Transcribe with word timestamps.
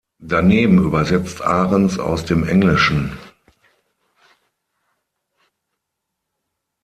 Daneben 0.17 0.79
übersetzt 0.83 1.43
Ahrens 1.43 1.99
aus 1.99 2.25
dem 2.25 2.43
Englischen. 2.43 3.15